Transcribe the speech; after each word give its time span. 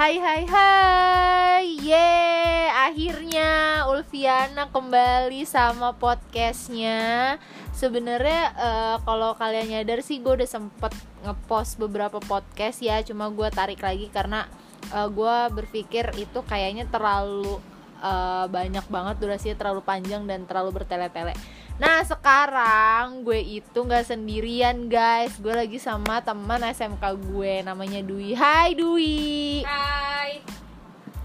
Hai 0.00 0.16
hai 0.16 0.48
hai. 0.48 1.64
Ye 1.76 2.16
Akhirnya 2.72 3.84
Ulfiana 3.84 4.72
kembali 4.72 5.44
sama 5.44 5.92
podcastnya. 5.92 7.36
Sebenarnya 7.76 8.56
uh, 8.56 8.96
kalau 9.04 9.36
kalian 9.36 9.68
nyadar 9.68 10.00
sih 10.00 10.24
gue 10.24 10.40
udah 10.40 10.48
sempet 10.48 10.96
ngepost 11.20 11.76
beberapa 11.76 12.16
podcast 12.16 12.80
ya. 12.80 13.04
Cuma 13.04 13.28
gue 13.28 13.44
tarik 13.52 13.84
lagi 13.84 14.08
karena 14.08 14.48
uh, 14.88 15.04
gue 15.12 15.36
berpikir 15.52 16.16
itu 16.16 16.40
kayaknya 16.48 16.88
terlalu 16.88 17.60
uh, 18.00 18.48
banyak 18.48 18.88
banget 18.88 19.20
durasinya 19.20 19.56
terlalu 19.60 19.84
panjang 19.84 20.24
dan 20.24 20.48
terlalu 20.48 20.80
bertele-tele 20.80 21.36
Nah 21.80 22.04
sekarang 22.04 23.24
gue 23.24 23.40
itu 23.40 23.78
nggak 23.80 24.04
sendirian 24.04 24.92
guys. 24.92 25.40
Gue 25.40 25.56
lagi 25.56 25.80
sama 25.80 26.20
teman 26.20 26.60
SMK 26.60 27.00
gue 27.32 27.64
namanya 27.64 28.04
Dwi. 28.04 28.36
Hai 28.36 28.76
Dwi. 28.76 29.64
Hai. 29.64 30.44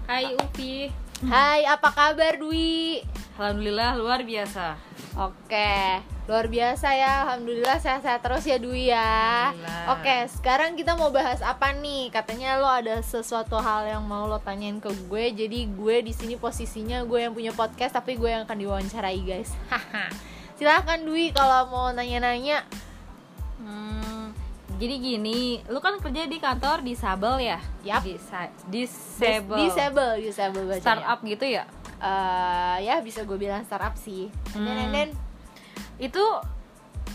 Hai 0.08 0.32
Upi. 0.32 0.88
Hai 1.28 1.68
apa 1.68 1.92
kabar 1.92 2.40
Dwi? 2.40 3.04
Alhamdulillah 3.36 4.00
luar 4.00 4.24
biasa. 4.24 4.80
Oke 5.20 6.00
luar 6.24 6.48
biasa 6.48 6.88
ya. 6.96 7.28
Alhamdulillah 7.28 7.76
sehat-sehat 7.76 8.24
terus 8.24 8.48
ya 8.48 8.56
Dwi 8.56 8.88
ya. 8.88 9.52
Oke 9.92 10.24
sekarang 10.40 10.72
kita 10.72 10.96
mau 10.96 11.12
bahas 11.12 11.44
apa 11.44 11.76
nih? 11.76 12.08
Katanya 12.08 12.56
lo 12.56 12.72
ada 12.72 13.04
sesuatu 13.04 13.60
hal 13.60 13.92
yang 13.92 14.08
mau 14.08 14.24
lo 14.24 14.40
tanyain 14.40 14.80
ke 14.80 14.88
gue 14.88 15.36
Jadi 15.36 15.68
gue 15.68 15.96
di 16.00 16.16
sini 16.16 16.40
posisinya 16.40 17.04
gue 17.04 17.28
yang 17.28 17.36
punya 17.36 17.52
podcast 17.52 17.92
Tapi 17.92 18.16
gue 18.16 18.32
yang 18.32 18.48
akan 18.48 18.56
diwawancarai 18.56 19.20
guys. 19.20 19.52
Haha 19.68 20.35
silahkan 20.56 21.00
Dwi 21.04 21.30
kalau 21.36 21.68
mau 21.68 21.86
nanya-nanya. 21.92 22.64
Hmm, 23.60 24.32
jadi 24.80 24.96
gini 25.00 25.60
lu 25.68 25.78
kan 25.80 26.00
kerja 26.00 26.24
di 26.28 26.40
kantor 26.40 26.82
disable 26.82 27.40
ya? 27.40 27.60
Yap. 27.84 28.02
Disa 28.02 28.48
disable. 28.68 29.56
disable 29.60 30.12
disable 30.20 30.64
bacanya. 30.64 30.82
startup 30.82 31.18
gitu 31.24 31.44
ya? 31.44 31.64
Uh, 31.96 32.76
ya 32.84 33.00
bisa 33.00 33.24
gue 33.24 33.36
bilang 33.40 33.64
startup 33.64 33.96
sih. 33.96 34.32
Hmm. 34.56 34.64
dan, 34.64 34.88
dan. 34.92 35.08
Itu 35.96 36.24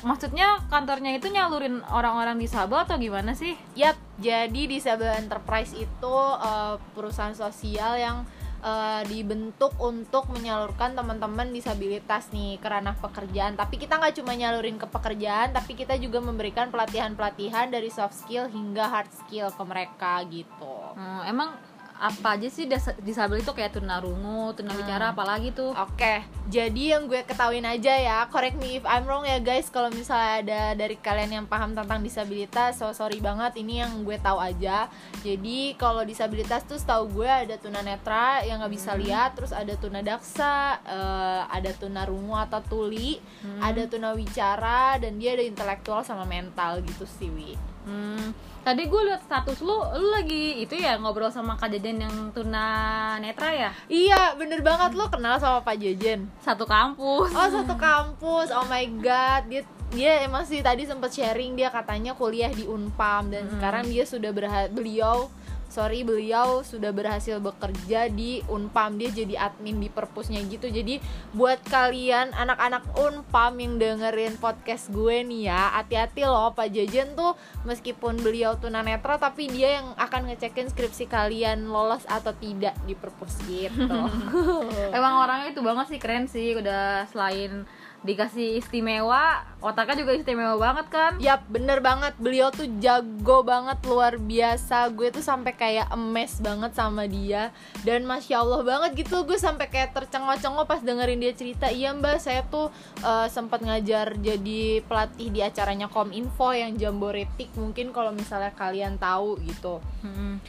maksudnya 0.02 0.66
kantornya 0.70 1.14
itu 1.14 1.30
nyalurin 1.30 1.86
orang-orang 1.94 2.38
disable 2.42 2.82
atau 2.82 2.98
gimana 2.98 3.38
sih? 3.38 3.54
Yap, 3.78 3.98
jadi 4.18 4.62
Disable 4.66 5.14
Enterprise 5.14 5.78
itu 5.78 6.16
uh, 6.16 6.82
perusahaan 6.98 7.34
sosial 7.38 8.02
yang 8.02 8.26
uh, 8.62 9.02
dibentuk 9.06 9.74
untuk 9.82 10.30
menyalurkan 10.32 10.94
teman-teman 10.94 11.50
disabilitas 11.52 12.30
nih 12.32 12.62
ke 12.62 12.68
ranah 12.70 12.96
pekerjaan. 12.98 13.58
Tapi 13.58 13.82
kita 13.82 13.98
nggak 13.98 14.22
cuma 14.22 14.34
nyalurin 14.38 14.78
ke 14.78 14.88
pekerjaan, 14.88 15.52
tapi 15.52 15.76
kita 15.76 15.98
juga 15.98 16.22
memberikan 16.22 16.70
pelatihan-pelatihan 16.70 17.74
dari 17.74 17.90
soft 17.90 18.16
skill 18.16 18.48
hingga 18.48 18.88
hard 18.88 19.12
skill 19.12 19.50
ke 19.52 19.64
mereka 19.66 20.22
gitu. 20.30 20.76
Hmm, 20.96 21.26
emang 21.28 21.71
apa 22.02 22.34
aja 22.34 22.50
sih 22.50 22.66
disabel 23.06 23.46
itu 23.46 23.54
kayak 23.54 23.78
tunarungu, 23.78 24.58
tunawicara 24.58 25.10
hmm. 25.10 25.14
apalagi 25.14 25.54
tuh? 25.54 25.70
Oke, 25.78 26.02
okay. 26.02 26.18
jadi 26.50 26.98
yang 26.98 27.06
gue 27.06 27.22
ketahuin 27.22 27.62
aja 27.62 27.94
ya, 27.94 28.26
correct 28.34 28.58
me 28.58 28.82
if 28.82 28.86
I'm 28.90 29.06
wrong 29.06 29.22
ya 29.22 29.38
guys. 29.38 29.70
Kalau 29.70 29.94
misalnya 29.94 30.42
ada 30.42 30.62
dari 30.74 30.98
kalian 30.98 31.30
yang 31.30 31.46
paham 31.46 31.78
tentang 31.78 32.02
disabilitas, 32.02 32.82
so 32.82 32.90
sorry 32.98 33.22
banget 33.22 33.54
ini 33.62 33.86
yang 33.86 34.02
gue 34.02 34.18
tahu 34.18 34.42
aja. 34.42 34.90
Jadi 35.22 35.78
kalau 35.78 36.02
disabilitas 36.02 36.66
tuh 36.66 36.82
setahu 36.82 37.22
gue 37.22 37.30
ada 37.30 37.54
tunanetra 37.62 38.42
yang 38.50 38.66
nggak 38.66 38.74
bisa 38.74 38.98
hmm. 38.98 39.02
lihat, 39.06 39.30
terus 39.38 39.54
ada 39.54 39.78
tunadaksa, 39.78 40.82
uh, 40.82 41.42
ada 41.54 41.70
tunarungu 41.78 42.34
atau 42.34 42.66
tuli, 42.66 43.22
hmm. 43.46 43.62
ada 43.62 43.86
tunawicara 43.86 44.98
dan 44.98 45.22
dia 45.22 45.38
ada 45.38 45.46
intelektual 45.46 46.02
sama 46.02 46.26
mental 46.26 46.82
gitu 46.82 47.06
sih, 47.06 47.30
Wi. 47.30 47.71
Hmm 47.86 48.52
Tadi 48.62 48.86
gue 48.86 49.02
liat 49.10 49.26
status 49.26 49.58
lu, 49.66 49.74
lu 49.74 50.14
lagi 50.14 50.62
itu 50.62 50.78
ya 50.78 50.94
ngobrol 51.02 51.34
sama 51.34 51.58
Kak 51.58 51.74
Jajan 51.74 52.06
yang 52.06 52.16
tuna 52.30 53.18
netra 53.18 53.50
ya? 53.50 53.72
Iya, 53.90 54.38
bener 54.38 54.62
banget 54.62 54.94
lu 54.94 55.02
kenal 55.10 55.42
sama 55.42 55.66
Pak 55.66 55.82
Jajan. 55.82 56.30
Satu 56.46 56.70
kampus. 56.70 57.34
Oh, 57.34 57.50
satu 57.50 57.74
kampus. 57.74 58.54
Oh 58.54 58.70
my 58.70 58.86
god, 59.02 59.50
dia 59.50 59.66
dia 59.90 60.22
emang 60.22 60.46
sih 60.46 60.62
tadi 60.62 60.86
sempet 60.86 61.10
sharing 61.10 61.58
dia 61.58 61.74
katanya 61.74 62.14
kuliah 62.14 62.54
di 62.54 62.70
Unpam 62.70 63.34
dan 63.34 63.50
hmm. 63.50 63.54
sekarang 63.58 63.86
dia 63.90 64.06
sudah 64.06 64.30
berha 64.30 64.70
beliau 64.70 65.28
sorry 65.72 66.04
beliau 66.04 66.62
sudah 66.68 66.92
berhasil 66.92 67.40
bekerja 67.40 68.12
di 68.12 68.44
Unpam. 68.52 69.00
Dia 69.00 69.10
jadi 69.16 69.40
admin 69.40 69.80
di 69.80 69.88
perpusnya 69.88 70.44
gitu. 70.44 70.68
Jadi 70.68 71.00
buat 71.32 71.64
kalian 71.64 72.36
anak-anak 72.36 72.92
Unpam 73.00 73.56
yang 73.56 73.80
dengerin 73.80 74.36
podcast 74.36 74.92
gue 74.92 75.24
nih 75.24 75.48
ya 75.48 75.80
hati-hati 75.80 76.28
loh 76.28 76.52
Pak 76.52 76.68
Jajan 76.76 77.16
tuh. 77.16 77.40
Meskipun 77.64 78.20
beliau 78.20 78.60
tunanetra 78.60 79.16
tapi 79.16 79.48
dia 79.48 79.80
yang 79.80 79.96
akan 79.96 80.28
ngecekin 80.28 80.68
skripsi 80.68 81.08
kalian 81.08 81.72
lolos 81.72 82.04
atau 82.12 82.36
tidak 82.36 82.76
di 82.84 82.94
perpus 82.94 83.40
gitu. 83.48 83.88
Emang 84.98 85.24
orangnya 85.24 85.56
itu 85.56 85.64
banget 85.64 85.96
sih 85.96 86.00
keren 86.04 86.28
sih. 86.28 86.54
Udah 86.60 87.08
selain 87.08 87.64
dikasih 88.02 88.58
istimewa 88.58 89.46
otaknya 89.62 90.02
juga 90.02 90.18
istimewa 90.18 90.58
banget 90.58 90.88
kan? 90.90 91.12
Yap 91.22 91.46
bener 91.54 91.86
banget. 91.86 92.18
Beliau 92.18 92.50
tuh 92.50 92.66
jago 92.82 93.46
banget 93.46 93.78
luar 93.86 94.18
biasa. 94.18 94.90
Gue 94.90 95.14
tuh 95.14 95.22
sampai 95.22 95.54
kayak 95.54 95.94
emes 95.94 96.42
banget 96.42 96.74
sama 96.74 97.06
dia. 97.06 97.54
Dan 97.86 98.10
masya 98.10 98.42
allah 98.42 98.66
banget 98.66 99.06
gitu 99.06 99.22
gue 99.22 99.38
sampai 99.38 99.70
kayak 99.70 99.94
tercengok-cengok 99.94 100.66
pas 100.66 100.82
dengerin 100.82 101.22
dia 101.22 101.34
cerita. 101.38 101.70
Iya 101.70 101.94
mbak 101.94 102.18
saya 102.18 102.42
tuh 102.50 102.74
uh, 103.06 103.30
sempat 103.30 103.62
ngajar 103.62 104.18
jadi 104.18 104.82
pelatih 104.90 105.30
di 105.30 105.40
acaranya 105.46 105.86
Kominfo 105.86 106.50
yang 106.58 106.74
jamboretik 106.82 107.54
mungkin 107.54 107.94
kalau 107.94 108.10
misalnya 108.10 108.50
kalian 108.58 108.98
tahu 108.98 109.38
gitu. 109.46 109.78
Hmm. 110.02 110.42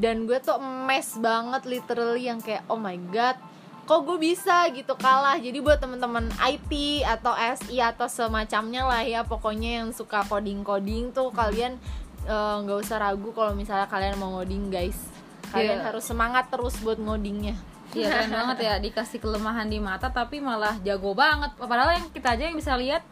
dan 0.00 0.24
gue 0.24 0.38
tuh 0.40 0.56
emes 0.56 1.20
banget 1.20 1.62
literally 1.68 2.28
yang 2.28 2.40
kayak 2.40 2.64
oh 2.72 2.80
my 2.80 2.96
god 3.12 3.36
kok 3.90 4.06
gue 4.06 4.22
bisa 4.22 4.70
gitu 4.70 4.94
kalah. 4.94 5.34
Jadi 5.34 5.58
buat 5.58 5.82
temen-temen 5.82 6.30
IT 6.38 7.02
atau 7.02 7.34
SI 7.34 7.82
atau 7.82 8.06
semacamnya 8.06 8.86
lah 8.86 9.02
ya 9.02 9.26
pokoknya 9.26 9.82
yang 9.82 9.90
suka 9.90 10.22
coding 10.30 10.62
coding 10.62 11.10
tuh 11.10 11.34
kalian 11.34 11.74
eh, 12.22 12.56
nggak 12.62 12.78
uh, 12.78 12.84
usah 12.86 13.02
ragu 13.02 13.34
kalau 13.34 13.50
misalnya 13.58 13.90
kalian 13.90 14.14
mau 14.14 14.38
ngoding 14.38 14.70
guys. 14.70 15.10
Kalian 15.50 15.82
yeah. 15.82 15.90
harus 15.90 16.06
semangat 16.06 16.46
terus 16.54 16.78
buat 16.86 17.02
ngodingnya. 17.02 17.58
Iya 17.90 18.06
keren 18.14 18.30
banget 18.38 18.58
ya 18.62 18.74
dikasih 18.78 19.18
kelemahan 19.18 19.66
di 19.66 19.82
mata 19.82 20.06
tapi 20.06 20.38
malah 20.38 20.78
jago 20.86 21.10
banget. 21.10 21.50
Padahal 21.58 21.98
yang 21.98 22.06
kita 22.14 22.38
aja 22.38 22.46
yang 22.46 22.54
bisa 22.54 22.78
lihat 22.78 23.02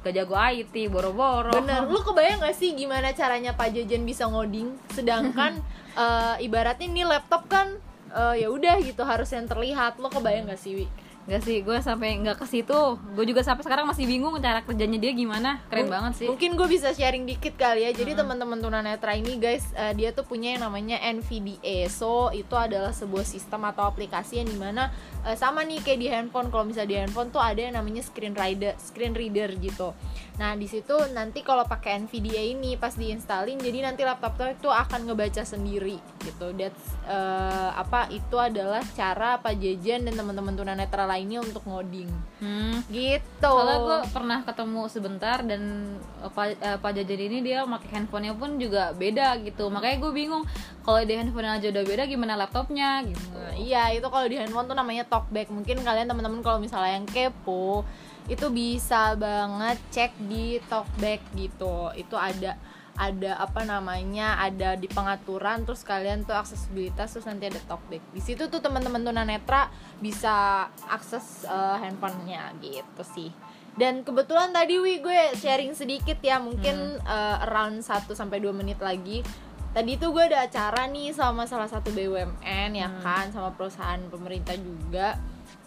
gak 0.00 0.16
jago 0.16 0.32
IT 0.32 0.72
boro-boro. 0.88 1.52
Bener. 1.60 1.84
Lu 1.84 2.00
kebayang 2.00 2.40
gak 2.40 2.56
sih 2.56 2.72
gimana 2.72 3.12
caranya 3.12 3.52
Pak 3.52 3.68
Jajan 3.76 4.08
bisa 4.08 4.24
ngoding? 4.24 4.80
Sedangkan 4.96 5.60
uh, 5.92 6.40
ibaratnya 6.48 6.88
ini 6.88 7.04
laptop 7.04 7.52
kan 7.52 7.76
uh, 8.12 8.36
ya 8.36 8.48
udah 8.52 8.78
gitu 8.84 9.02
harus 9.02 9.32
yang 9.32 9.48
terlihat 9.48 9.96
lo 9.98 10.12
kebayang 10.12 10.46
gak 10.48 10.60
sih 10.60 10.84
Wi? 10.84 10.86
Gak 11.22 11.46
sih, 11.46 11.62
gue 11.62 11.78
sampai 11.78 12.18
nggak 12.18 12.34
ke 12.42 12.46
situ. 12.50 12.98
Gue 13.14 13.22
juga 13.22 13.46
sampai 13.46 13.62
sekarang 13.62 13.86
masih 13.86 14.10
bingung 14.10 14.34
cara 14.42 14.58
kerjanya 14.66 14.98
dia 14.98 15.14
gimana. 15.14 15.62
Keren 15.70 15.86
M 15.86 15.94
banget 15.94 16.12
sih. 16.18 16.26
Mungkin 16.26 16.58
gue 16.58 16.66
bisa 16.66 16.90
sharing 16.90 17.22
dikit 17.22 17.54
kali 17.54 17.86
ya. 17.86 17.94
Jadi 17.94 18.18
hmm. 18.18 18.20
teman-teman 18.26 18.58
tunanetra 18.58 19.14
ini 19.14 19.38
guys, 19.38 19.70
uh, 19.78 19.94
dia 19.94 20.10
tuh 20.10 20.26
punya 20.26 20.58
yang 20.58 20.66
namanya 20.66 20.98
NVDA. 20.98 21.86
So 21.86 22.34
itu 22.34 22.58
adalah 22.58 22.90
sebuah 22.90 23.22
sistem 23.22 23.62
atau 23.70 23.86
aplikasi 23.86 24.42
yang 24.42 24.50
di 24.50 24.58
mana 24.58 24.90
uh, 25.22 25.38
sama 25.38 25.62
nih 25.62 25.78
kayak 25.86 26.00
di 26.02 26.08
handphone. 26.10 26.50
Kalau 26.50 26.66
misalnya 26.66 26.90
di 26.90 26.98
handphone 26.98 27.30
tuh 27.30 27.38
ada 27.38 27.70
yang 27.70 27.78
namanya 27.78 28.02
screen 28.02 28.34
reader, 28.34 28.74
screen 28.82 29.14
reader 29.14 29.54
gitu. 29.62 29.94
Nah 30.42 30.58
di 30.58 30.66
situ 30.66 30.96
nanti 31.14 31.46
kalau 31.46 31.62
pakai 31.68 32.02
NVDA 32.02 32.56
ini 32.56 32.74
pas 32.74 32.98
diinstalin, 32.98 33.62
jadi 33.62 33.84
nanti 33.84 34.02
laptop 34.02 34.40
itu 34.42 34.66
akan 34.66 35.06
ngebaca 35.06 35.46
sendiri 35.46 36.02
gitu. 36.24 36.50
That's 36.58 36.98
uh, 37.06 37.78
apa? 37.78 38.10
Itu 38.10 38.42
adalah 38.42 38.82
cara 38.98 39.38
apa 39.38 39.54
jajan 39.54 40.02
dan 40.08 40.18
teman-teman 40.18 40.58
tunanetra 40.58 41.11
lainnya 41.12 41.44
untuk 41.44 41.62
ngoding. 41.68 42.08
Hmm. 42.42 42.82
gitu. 42.90 43.22
Soalnya 43.38 43.78
gue 43.84 43.98
pernah 44.10 44.38
ketemu 44.42 44.82
sebentar 44.90 45.38
dan 45.46 45.94
pak 46.32 46.58
uh, 46.58 46.78
pak 46.82 46.90
jajan 46.96 47.20
ini 47.22 47.38
dia 47.44 47.62
pakai 47.62 47.88
handphonenya 48.00 48.34
pun 48.34 48.58
juga 48.58 48.90
beda 48.96 49.38
gitu. 49.44 49.68
Makanya 49.68 49.96
gue 50.02 50.12
bingung 50.16 50.44
kalau 50.82 51.04
di 51.04 51.14
handphone 51.14 51.46
aja 51.46 51.70
udah 51.70 51.84
beda 51.86 52.02
gimana 52.08 52.34
laptopnya 52.34 53.04
gitu. 53.06 53.36
Nah, 53.36 53.54
iya 53.54 53.92
itu 53.92 54.06
kalau 54.08 54.26
di 54.26 54.40
handphone 54.40 54.66
tuh 54.66 54.74
namanya 54.74 55.04
talkback 55.06 55.52
mungkin 55.52 55.84
kalian 55.84 56.08
teman-teman 56.08 56.40
kalau 56.40 56.58
misalnya 56.58 56.98
yang 56.98 57.06
kepo 57.06 57.84
itu 58.30 58.46
bisa 58.54 59.18
banget 59.18 59.78
cek 59.92 60.12
di 60.26 60.58
talkback 60.66 61.20
gitu. 61.36 61.92
Itu 61.94 62.16
ada 62.18 62.58
ada 62.92 63.40
apa 63.40 63.64
namanya 63.64 64.36
ada 64.36 64.76
di 64.76 64.84
pengaturan 64.84 65.64
terus 65.64 65.80
kalian 65.80 66.28
tuh 66.28 66.36
aksesibilitas 66.36 67.16
terus 67.16 67.24
nanti 67.24 67.48
ada 67.48 67.60
talkback 67.64 68.04
di 68.12 68.20
situ 68.20 68.52
tuh 68.52 68.60
teman-teman 68.60 69.00
tunanetra 69.00 69.72
bisa 69.98 70.68
akses 70.92 71.48
uh, 71.48 71.80
handphonenya 71.80 72.52
gitu 72.60 73.02
sih 73.16 73.32
dan 73.72 74.04
kebetulan 74.04 74.52
tadi 74.52 74.76
wi 74.76 75.00
gue 75.00 75.32
sharing 75.40 75.72
sedikit 75.72 76.20
ya 76.20 76.36
mungkin 76.36 77.00
hmm. 77.00 77.08
uh, 77.08 77.48
around 77.48 77.80
1 77.80 77.88
sampai 78.12 78.44
dua 78.44 78.52
menit 78.52 78.76
lagi 78.84 79.24
tadi 79.72 79.96
tuh 79.96 80.12
gue 80.12 80.28
ada 80.28 80.44
acara 80.44 80.84
nih 80.84 81.16
sama 81.16 81.48
salah 81.48 81.68
satu 81.68 81.88
BUMN 81.96 82.70
ya 82.76 82.88
hmm. 82.92 83.00
kan 83.00 83.32
sama 83.32 83.56
perusahaan 83.56 84.00
pemerintah 84.12 84.52
juga 84.60 85.16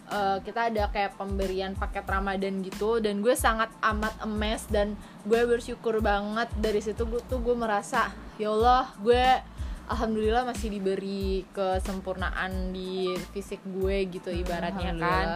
uh, 0.08 0.38
kita 0.42 0.70
ada 0.70 0.88
kayak 0.90 1.14
pemberian 1.14 1.74
paket 1.74 2.06
Ramadan 2.06 2.62
gitu 2.62 2.98
dan 2.98 3.20
gue 3.20 3.34
sangat 3.34 3.70
amat 3.82 4.14
emes 4.22 4.66
dan 4.68 4.94
gue 5.22 5.40
bersyukur 5.44 5.98
banget 6.00 6.48
dari 6.56 6.80
situ 6.80 7.06
gue 7.06 7.22
tuh 7.26 7.38
gue 7.38 7.54
merasa 7.54 8.10
ya 8.36 8.50
Allah 8.50 8.90
gue 8.98 9.24
alhamdulillah 9.86 10.42
masih 10.42 10.66
diberi 10.68 11.46
kesempurnaan 11.54 12.74
di 12.74 13.14
fisik 13.30 13.62
gue 13.62 14.10
gitu 14.10 14.34
ibaratnya 14.34 14.90
kan. 14.98 15.26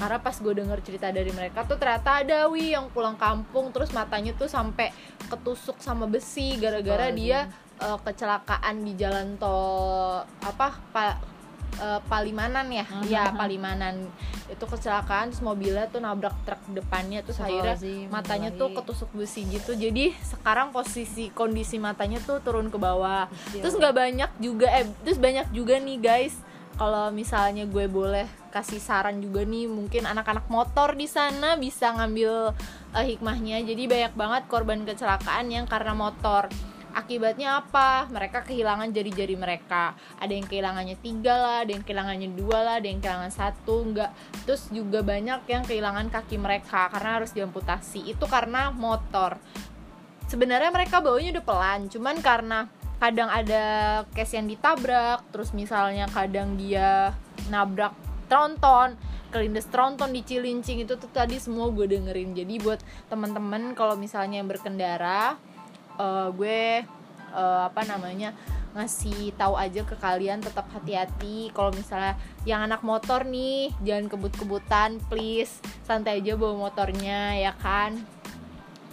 karena 0.00 0.18
pas 0.18 0.32
gue 0.32 0.54
denger 0.56 0.78
cerita 0.80 1.12
dari 1.12 1.28
mereka 1.28 1.68
tuh 1.68 1.76
ternyata 1.76 2.24
ada 2.24 2.48
wi 2.48 2.72
yang 2.72 2.88
pulang 2.88 3.20
kampung 3.20 3.68
terus 3.68 3.92
matanya 3.92 4.32
tuh 4.32 4.48
sampai 4.48 4.88
ketusuk 5.28 5.76
sama 5.78 6.08
besi 6.08 6.56
gara-gara 6.56 7.12
dia 7.12 7.38
eh, 7.78 7.98
kecelakaan 8.00 8.80
di 8.80 8.96
jalan 8.96 9.36
tol 9.36 10.24
apa 10.40 10.68
pa- 10.88 11.20
eh, 11.76 12.00
Palimanan 12.08 12.66
ya. 12.72 12.86
Ya 13.04 13.24
Palimanan. 13.32 14.08
Itu 14.48 14.64
kecelakaan 14.64 15.30
terus 15.32 15.44
mobilnya 15.44 15.86
tuh 15.92 16.00
nabrak 16.00 16.34
truk 16.48 16.60
depannya 16.72 17.20
terus 17.20 17.38
akhirnya 17.38 17.76
matanya 18.08 18.50
tuh 18.54 18.72
ketusuk 18.72 19.12
besi 19.12 19.44
gitu. 19.48 19.76
Jadi 19.76 20.16
sekarang 20.24 20.72
posisi 20.72 21.28
kondisi 21.30 21.76
matanya 21.76 22.18
tuh 22.24 22.40
turun 22.40 22.72
ke 22.72 22.78
bawah. 22.80 23.28
Iya. 23.52 23.62
terus 23.64 23.74
nggak 23.76 23.94
banyak 23.94 24.30
juga 24.40 24.66
eh 24.72 24.86
terus 25.04 25.20
banyak 25.20 25.52
juga 25.52 25.76
nih 25.78 25.98
guys. 26.00 26.34
Kalau 26.78 27.10
misalnya 27.10 27.66
gue 27.66 27.90
boleh 27.90 28.30
kasih 28.54 28.78
saran 28.78 29.18
juga 29.18 29.42
nih 29.42 29.66
mungkin 29.66 30.06
anak-anak 30.06 30.46
motor 30.46 30.94
di 30.94 31.10
sana 31.10 31.58
bisa 31.58 31.90
ngambil 31.90 32.54
eh, 32.94 33.04
hikmahnya. 33.14 33.60
Jadi 33.66 33.90
banyak 33.90 34.14
banget 34.14 34.42
korban 34.46 34.86
kecelakaan 34.86 35.50
yang 35.50 35.66
karena 35.66 35.92
motor 35.92 36.46
akibatnya 36.94 37.60
apa? 37.60 38.08
Mereka 38.08 38.44
kehilangan 38.48 38.92
jari-jari 38.92 39.34
mereka. 39.34 39.96
Ada 40.20 40.32
yang 40.32 40.46
kehilangannya 40.46 40.96
tiga 41.00 41.34
lah 41.34 41.56
ada 41.64 41.72
yang 41.72 41.84
kehilangannya 41.84 42.28
dua 42.36 42.58
lah 42.64 42.74
ada 42.80 42.88
yang 42.88 43.00
kehilangan 43.02 43.32
satu 43.32 43.74
enggak. 43.84 44.10
Terus 44.44 44.70
juga 44.72 45.04
banyak 45.04 45.44
yang 45.48 45.62
kehilangan 45.64 46.08
kaki 46.12 46.36
mereka 46.40 46.88
karena 46.92 47.20
harus 47.20 47.30
diamputasi. 47.32 48.08
Itu 48.08 48.24
karena 48.28 48.72
motor. 48.72 49.36
Sebenarnya 50.28 50.68
mereka 50.68 51.00
bawanya 51.00 51.40
udah 51.40 51.44
pelan 51.44 51.80
cuman 51.88 52.16
karena 52.20 52.68
kadang 52.98 53.30
ada 53.30 53.64
case 54.10 54.34
yang 54.36 54.50
ditabrak 54.50 55.22
terus 55.30 55.54
misalnya 55.54 56.10
kadang 56.10 56.58
dia 56.58 57.14
nabrak 57.46 57.94
tronton 58.26 58.98
kelindes 59.28 59.68
tronton 59.68 60.10
di 60.12 60.24
Cilincing 60.24 60.88
itu 60.88 60.96
tuh 60.96 61.10
tadi 61.12 61.36
semua 61.36 61.68
gue 61.68 61.84
dengerin. 61.84 62.32
Jadi 62.32 62.54
buat 62.64 62.80
teman-teman 63.12 63.76
kalau 63.76 63.94
misalnya 63.94 64.40
yang 64.40 64.48
berkendara 64.48 65.36
eh, 65.98 66.28
gue 66.32 66.62
eh, 67.34 67.62
apa 67.68 67.82
namanya 67.84 68.32
ngasih 68.76 69.34
tahu 69.34 69.58
aja 69.58 69.82
ke 69.82 69.96
kalian 69.98 70.38
tetap 70.38 70.68
hati-hati. 70.70 71.50
Kalau 71.50 71.74
misalnya 71.74 72.14
yang 72.46 72.62
anak 72.62 72.84
motor 72.86 73.24
nih 73.24 73.74
jangan 73.82 74.06
kebut-kebutan 74.12 75.02
please. 75.10 75.58
Santai 75.82 76.20
aja 76.20 76.38
bawa 76.38 76.68
motornya 76.70 77.34
ya 77.34 77.52
kan? 77.58 77.98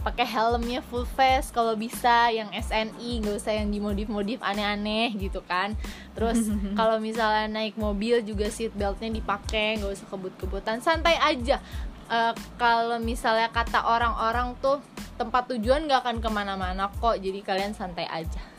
Pakai 0.06 0.26
helmnya 0.26 0.86
full 0.86 1.06
face 1.18 1.50
kalau 1.50 1.74
bisa 1.74 2.30
yang 2.30 2.54
SNI 2.54 3.26
nggak 3.26 3.42
usah 3.42 3.58
yang 3.58 3.74
dimodif-modif 3.74 4.42
aneh-aneh 4.42 5.14
gitu 5.18 5.42
kan. 5.46 5.74
Terus 6.14 6.50
kalau 6.80 7.02
misalnya 7.02 7.46
naik 7.50 7.78
mobil 7.78 8.22
juga 8.22 8.50
seat 8.50 8.74
beltnya 8.74 9.14
dipakai 9.14 9.82
nggak 9.82 9.92
usah 9.92 10.08
kebut-kebutan. 10.10 10.82
Santai 10.82 11.18
aja. 11.22 11.62
Eh, 12.06 12.34
kalau 12.62 13.02
misalnya 13.02 13.50
kata 13.50 13.82
orang-orang 13.82 14.54
tuh 14.62 14.78
tempat 15.16 15.48
tujuan 15.56 15.88
nggak 15.88 16.00
akan 16.04 16.18
ke 16.20 16.30
mana-mana 16.30 16.92
kok 16.92 17.20
jadi 17.20 17.40
kalian 17.44 17.72
santai 17.72 18.08
aja. 18.08 18.56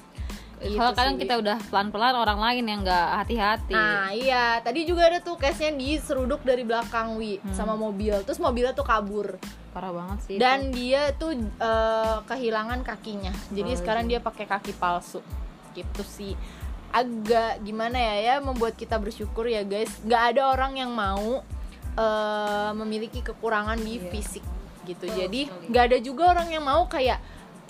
Gitu 0.57 0.81
Kalau 0.81 0.97
kadang 0.97 1.21
kita 1.21 1.37
udah 1.37 1.61
pelan-pelan 1.69 2.17
orang 2.17 2.41
lain 2.41 2.65
yang 2.65 2.81
nggak 2.81 3.09
hati-hati. 3.21 3.77
Nah 3.77 4.09
iya. 4.17 4.57
Tadi 4.65 4.89
juga 4.89 5.13
ada 5.13 5.21
tuh 5.21 5.37
case-nya 5.37 5.77
diseruduk 5.77 6.41
dari 6.49 6.65
belakang 6.65 7.21
Wi 7.21 7.45
sama 7.53 7.77
mobil. 7.77 8.17
Terus 8.25 8.41
mobilnya 8.41 8.73
tuh 8.73 8.89
kabur. 8.89 9.37
Parah 9.77 9.93
banget 9.93 10.19
sih. 10.25 10.37
dan 10.41 10.73
dia 10.73 11.13
tuh 11.13 11.37
eh, 11.37 12.17
kehilangan 12.25 12.81
kakinya. 12.81 13.37
Jadi 13.53 13.71
Oh, 13.71 13.77
sekarang 13.77 14.09
dia 14.09 14.25
pakai 14.25 14.49
kaki 14.49 14.73
palsu. 14.81 15.21
Gitu 15.77 16.03
sih. 16.09 16.33
Agak 16.89 17.61
gimana 17.61 18.01
ya 18.01 18.15
ya 18.17 18.35
membuat 18.41 18.81
kita 18.81 18.97
bersyukur 18.97 19.45
ya 19.45 19.61
guys. 19.61 19.93
Nggak 20.09 20.23
ada 20.33 20.43
orang 20.57 20.81
yang 20.81 20.89
mau 20.97 21.45
eh, 22.01 22.71
memiliki 22.73 23.21
kekurangan 23.21 23.77
di 23.77 24.01
fisik 24.09 24.56
gitu. 24.87 25.11
Jadi 25.11 25.51
nggak 25.69 25.85
ada 25.93 25.99
juga 25.99 26.33
orang 26.33 26.49
yang 26.55 26.63
mau 26.63 26.87
kayak 26.87 27.19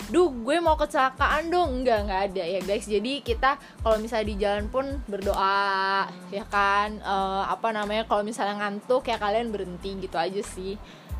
duh 0.07 0.29
gue 0.29 0.57
mau 0.61 0.77
kecelakaan 0.77 1.49
dong. 1.49 1.83
Nggak 1.83 1.99
nggak 2.07 2.21
ada 2.31 2.43
ya 2.45 2.59
guys. 2.63 2.85
Jadi 2.85 3.25
kita 3.25 3.57
kalau 3.81 3.97
misalnya 3.97 4.27
di 4.29 4.35
jalan 4.37 4.65
pun 4.69 4.85
berdoa 5.09 6.07
ya 6.31 6.45
kan? 6.47 7.01
Eh, 7.01 7.43
apa 7.49 7.73
namanya 7.73 8.05
kalau 8.05 8.21
misalnya 8.23 8.61
ngantuk 8.61 9.03
ya 9.09 9.17
kalian 9.17 9.51
berhenti 9.51 9.97
gitu 9.99 10.15
aja 10.15 10.41
sih. 10.45 10.77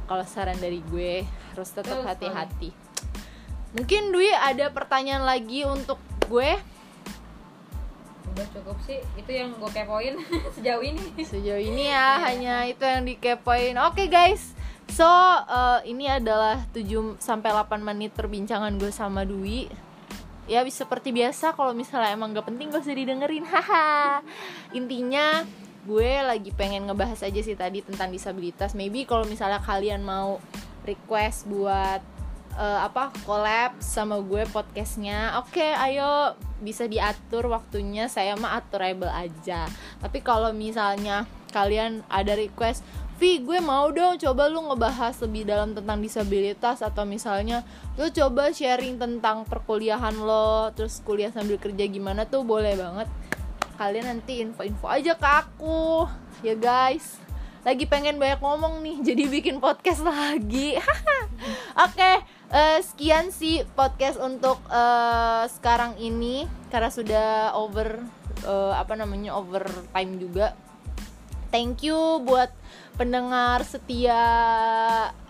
Kalau 0.07 0.23
saran 0.23 0.55
dari 0.61 0.79
gue 0.87 1.27
harus 1.51 1.69
tetap 1.73 1.99
hati-hati. 1.99 2.71
Mungkin 3.75 4.15
Dwi 4.15 4.31
ada 4.31 4.71
pertanyaan 4.71 5.27
lagi 5.27 5.67
untuk 5.67 5.99
gue? 6.31 6.55
Udah 8.31 8.47
cukup 8.55 8.79
sih. 8.87 9.03
Itu 9.19 9.35
yang 9.35 9.51
gue 9.59 9.67
kepoin 9.67 10.15
sejauh 10.55 10.79
ini. 10.79 11.03
sejauh 11.19 11.59
ini 11.59 11.91
ya 11.91 12.23
hanya 12.23 12.63
itu 12.63 12.87
yang 12.87 13.03
dikepoin. 13.03 13.75
Oke 13.83 14.07
guys 14.07 14.56
so 14.91 15.07
eh, 15.47 15.79
ini 15.89 16.07
adalah 16.07 16.63
7 16.71 17.19
sampai 17.19 17.51
8 17.51 17.79
menit 17.83 18.11
perbincangan 18.15 18.75
gue 18.79 18.91
sama 18.91 19.23
Dwi. 19.27 19.67
Ya 20.47 20.63
seperti 20.63 21.11
biasa 21.11 21.51
kalau 21.59 21.75
misalnya 21.75 22.15
emang 22.15 22.31
gak 22.31 22.47
penting 22.47 22.71
gak 22.71 22.83
usah 22.83 22.95
didengerin 22.95 23.43
haha. 23.51 24.23
Intinya 24.71 25.43
gue 25.87 26.19
lagi 26.19 26.51
pengen 26.51 26.87
ngebahas 26.91 27.23
aja 27.23 27.39
sih 27.39 27.55
tadi 27.55 27.83
tentang 27.83 28.11
disabilitas. 28.11 28.75
Maybe 28.75 29.07
kalau 29.07 29.23
misalnya 29.23 29.63
kalian 29.63 30.03
mau 30.03 30.39
request 30.83 31.47
buat 31.47 31.99
eh, 32.55 32.79
apa 32.83 33.11
collab 33.27 33.79
sama 33.83 34.19
gue 34.23 34.43
podcastnya 34.51 35.39
oke 35.39 35.67
ayo. 35.87 36.35
Bisa 36.57 36.89
diatur 36.89 37.53
waktunya 37.53 38.09
saya 38.09 38.33
mah 38.33 38.57
aturable 38.57 39.11
aja. 39.11 39.69
Tapi 40.01 40.19
kalau 40.25 40.49
misalnya 40.55 41.29
kalian 41.51 42.03
ada 42.11 42.35
request 42.35 42.83
Vi 43.17 43.41
gue 43.41 43.57
mau 43.57 43.89
dong 43.89 44.21
coba 44.21 44.45
lu 44.45 44.61
ngebahas 44.69 45.17
lebih 45.25 45.49
dalam 45.49 45.73
tentang 45.73 45.97
disabilitas 45.97 46.85
atau 46.85 47.01
misalnya 47.01 47.65
lu 47.97 48.13
coba 48.13 48.53
sharing 48.53 49.01
tentang 49.01 49.41
perkuliahan 49.41 50.13
lo 50.21 50.69
terus 50.77 51.01
kuliah 51.01 51.33
sambil 51.33 51.57
kerja 51.57 51.89
gimana 51.89 52.29
tuh 52.29 52.45
boleh 52.45 52.77
banget. 52.77 53.09
Kalian 53.73 54.05
nanti 54.05 54.45
info-info 54.45 54.85
aja 54.85 55.17
ke 55.17 55.29
aku 55.33 56.05
ya 56.45 56.53
guys. 56.53 57.17
Lagi 57.65 57.89
pengen 57.89 58.21
banyak 58.21 58.37
ngomong 58.37 58.85
nih 58.85 59.01
jadi 59.09 59.23
bikin 59.25 59.57
podcast 59.57 60.05
lagi. 60.05 60.77
Oke 61.89 62.21
eh, 62.53 62.79
sekian 62.85 63.33
sih 63.33 63.65
podcast 63.73 64.21
untuk 64.21 64.61
eh, 64.69 65.49
sekarang 65.57 65.97
ini. 65.97 66.45
Karena 66.69 66.93
sudah 66.93 67.57
over 67.57 67.97
eh, 68.45 68.73
apa 68.77 68.93
namanya 68.93 69.33
over 69.33 69.65
time 69.89 70.21
juga 70.21 70.66
thank 71.57 71.81
you 71.81 72.21
buat 72.21 72.53
pendengar 73.01 73.65
setia 73.65 74.21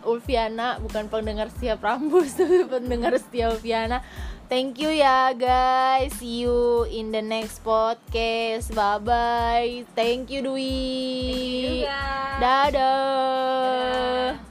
Ulfiana 0.04 0.76
bukan 0.84 1.08
pendengar 1.08 1.48
setia 1.48 1.80
Prambus 1.80 2.36
tapi 2.40 2.68
pendengar 2.68 3.16
setia 3.16 3.48
Ulfiana. 3.48 4.04
Thank 4.52 4.80
you 4.80 4.92
ya 4.92 5.32
guys. 5.36 6.16
See 6.20 6.44
you 6.44 6.84
in 6.88 7.16
the 7.16 7.24
next 7.24 7.64
podcast. 7.64 8.76
Bye 8.76 9.00
bye 9.00 9.88
thank 9.96 10.28
you 10.28 10.44
Dwi. 10.44 11.88
Juga. 11.88 12.04
dadah 12.44 14.47